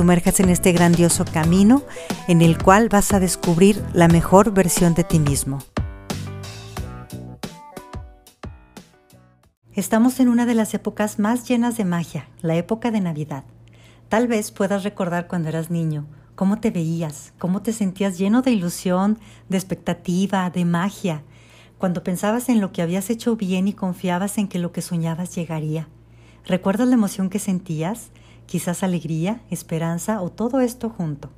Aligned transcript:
sumerjas 0.00 0.40
en 0.40 0.48
este 0.48 0.72
grandioso 0.72 1.26
camino 1.26 1.82
en 2.26 2.40
el 2.40 2.56
cual 2.56 2.88
vas 2.88 3.12
a 3.12 3.20
descubrir 3.20 3.84
la 3.92 4.08
mejor 4.08 4.50
versión 4.50 4.94
de 4.94 5.04
ti 5.04 5.18
mismo. 5.18 5.58
Estamos 9.74 10.18
en 10.18 10.30
una 10.30 10.46
de 10.46 10.54
las 10.54 10.72
épocas 10.72 11.18
más 11.18 11.46
llenas 11.46 11.76
de 11.76 11.84
magia, 11.84 12.30
la 12.40 12.56
época 12.56 12.90
de 12.90 13.02
Navidad. 13.02 13.44
Tal 14.08 14.26
vez 14.26 14.52
puedas 14.52 14.84
recordar 14.84 15.26
cuando 15.26 15.50
eras 15.50 15.70
niño, 15.70 16.06
cómo 16.34 16.60
te 16.60 16.70
veías, 16.70 17.34
cómo 17.38 17.60
te 17.60 17.74
sentías 17.74 18.16
lleno 18.16 18.40
de 18.40 18.52
ilusión, 18.52 19.18
de 19.50 19.58
expectativa, 19.58 20.48
de 20.48 20.64
magia, 20.64 21.24
cuando 21.76 22.02
pensabas 22.02 22.48
en 22.48 22.62
lo 22.62 22.72
que 22.72 22.80
habías 22.80 23.10
hecho 23.10 23.36
bien 23.36 23.68
y 23.68 23.74
confiabas 23.74 24.38
en 24.38 24.48
que 24.48 24.58
lo 24.58 24.72
que 24.72 24.80
soñabas 24.80 25.34
llegaría. 25.34 25.88
¿Recuerdas 26.46 26.88
la 26.88 26.94
emoción 26.94 27.28
que 27.28 27.38
sentías? 27.38 28.12
Quizás 28.50 28.82
alegría, 28.82 29.40
esperanza 29.48 30.20
o 30.20 30.28
todo 30.28 30.58
esto 30.58 30.90
junto. 30.90 31.30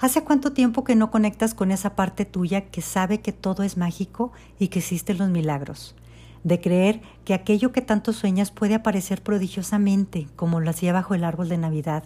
¿Hace 0.00 0.24
cuánto 0.24 0.54
tiempo 0.54 0.82
que 0.82 0.96
no 0.96 1.10
conectas 1.10 1.52
con 1.52 1.70
esa 1.70 1.94
parte 1.94 2.24
tuya 2.24 2.62
que 2.62 2.80
sabe 2.80 3.20
que 3.20 3.32
todo 3.32 3.64
es 3.64 3.76
mágico 3.76 4.32
y 4.58 4.68
que 4.68 4.78
existen 4.78 5.18
los 5.18 5.28
milagros? 5.28 5.94
De 6.42 6.62
creer 6.62 7.02
que 7.26 7.34
aquello 7.34 7.70
que 7.70 7.82
tanto 7.82 8.14
sueñas 8.14 8.50
puede 8.50 8.74
aparecer 8.74 9.22
prodigiosamente, 9.22 10.26
como 10.36 10.58
lo 10.58 10.70
hacía 10.70 10.94
bajo 10.94 11.14
el 11.14 11.24
árbol 11.24 11.50
de 11.50 11.58
Navidad. 11.58 12.04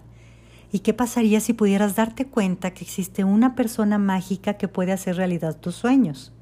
¿Y 0.73 0.79
qué 0.79 0.93
pasaría 0.93 1.39
si 1.39 1.53
pudieras 1.53 1.95
darte 1.95 2.25
cuenta 2.25 2.71
que 2.71 2.83
existe 2.83 3.23
una 3.23 3.55
persona 3.55 3.97
mágica 3.97 4.55
que 4.55 4.67
puede 4.67 4.91
hacer 4.91 5.15
realidad 5.15 5.55
tus 5.55 5.75
sueños? 5.75 6.33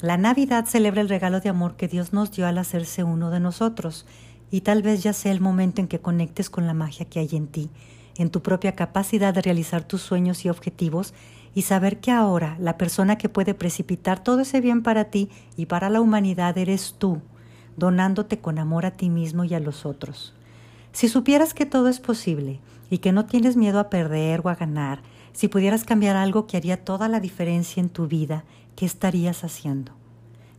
La 0.00 0.16
Navidad 0.16 0.64
celebra 0.64 1.02
el 1.02 1.10
regalo 1.10 1.40
de 1.40 1.50
amor 1.50 1.76
que 1.76 1.88
Dios 1.88 2.14
nos 2.14 2.32
dio 2.32 2.46
al 2.46 2.56
hacerse 2.56 3.04
uno 3.04 3.28
de 3.28 3.40
nosotros 3.40 4.06
y 4.50 4.60
tal 4.62 4.82
vez 4.82 5.02
ya 5.02 5.12
sea 5.12 5.32
el 5.32 5.40
momento 5.40 5.80
en 5.80 5.88
que 5.88 6.00
conectes 6.00 6.50
con 6.50 6.66
la 6.66 6.74
magia 6.74 7.06
que 7.06 7.20
hay 7.20 7.30
en 7.32 7.46
ti, 7.46 7.70
en 8.16 8.30
tu 8.30 8.42
propia 8.42 8.72
capacidad 8.72 9.34
de 9.34 9.42
realizar 9.42 9.84
tus 9.84 10.02
sueños 10.02 10.44
y 10.44 10.48
objetivos 10.48 11.14
y 11.54 11.62
saber 11.62 12.00
que 12.00 12.10
ahora 12.10 12.56
la 12.58 12.76
persona 12.76 13.16
que 13.16 13.28
puede 13.28 13.54
precipitar 13.54 14.22
todo 14.22 14.40
ese 14.40 14.60
bien 14.60 14.82
para 14.82 15.04
ti 15.06 15.28
y 15.56 15.66
para 15.66 15.90
la 15.90 16.00
humanidad 16.00 16.58
eres 16.58 16.94
tú, 16.98 17.20
donándote 17.76 18.38
con 18.38 18.58
amor 18.58 18.86
a 18.86 18.92
ti 18.92 19.10
mismo 19.10 19.44
y 19.44 19.54
a 19.54 19.60
los 19.60 19.86
otros. 19.86 20.34
Si 20.92 21.08
supieras 21.08 21.54
que 21.54 21.66
todo 21.66 21.88
es 21.88 22.00
posible 22.00 22.60
y 22.90 22.98
que 22.98 23.12
no 23.12 23.26
tienes 23.26 23.56
miedo 23.56 23.80
a 23.80 23.90
perder 23.90 24.42
o 24.44 24.48
a 24.48 24.54
ganar, 24.54 25.02
si 25.32 25.48
pudieras 25.48 25.84
cambiar 25.84 26.16
algo 26.16 26.46
que 26.46 26.56
haría 26.56 26.84
toda 26.84 27.08
la 27.08 27.18
diferencia 27.18 27.80
en 27.80 27.88
tu 27.88 28.06
vida, 28.06 28.44
¿qué 28.76 28.86
estarías 28.86 29.42
haciendo? 29.42 30.03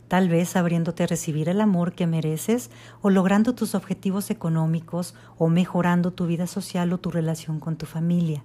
Tal 0.08 0.28
vez 0.28 0.56
abriéndote 0.56 1.02
a 1.02 1.06
recibir 1.06 1.48
el 1.48 1.60
amor 1.60 1.92
que 1.92 2.06
mereces 2.06 2.70
o 3.02 3.10
logrando 3.10 3.54
tus 3.54 3.74
objetivos 3.74 4.30
económicos 4.30 5.14
o 5.38 5.48
mejorando 5.48 6.12
tu 6.12 6.26
vida 6.26 6.46
social 6.46 6.92
o 6.92 6.98
tu 6.98 7.10
relación 7.10 7.60
con 7.60 7.76
tu 7.76 7.86
familia. 7.86 8.44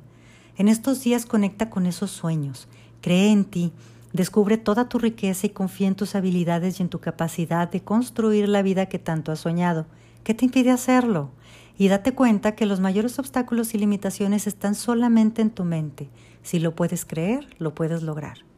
En 0.57 0.67
estos 0.67 1.03
días 1.03 1.25
conecta 1.25 1.69
con 1.69 1.85
esos 1.85 2.11
sueños, 2.11 2.67
cree 3.01 3.31
en 3.31 3.45
ti, 3.45 3.73
descubre 4.13 4.57
toda 4.57 4.89
tu 4.89 4.99
riqueza 4.99 5.47
y 5.47 5.51
confía 5.51 5.87
en 5.87 5.95
tus 5.95 6.15
habilidades 6.15 6.79
y 6.79 6.83
en 6.83 6.89
tu 6.89 6.99
capacidad 6.99 7.69
de 7.69 7.81
construir 7.81 8.49
la 8.49 8.61
vida 8.61 8.87
que 8.87 8.99
tanto 8.99 9.31
has 9.31 9.39
soñado. 9.39 9.85
¿Qué 10.23 10.33
te 10.33 10.45
impide 10.45 10.71
hacerlo? 10.71 11.31
Y 11.77 11.87
date 11.87 12.13
cuenta 12.13 12.53
que 12.53 12.65
los 12.65 12.79
mayores 12.79 13.17
obstáculos 13.17 13.73
y 13.73 13.77
limitaciones 13.77 14.45
están 14.45 14.75
solamente 14.75 15.41
en 15.41 15.49
tu 15.49 15.63
mente. 15.63 16.09
Si 16.43 16.59
lo 16.59 16.75
puedes 16.75 17.05
creer, 17.05 17.47
lo 17.57 17.73
puedes 17.73 18.03
lograr. 18.03 18.50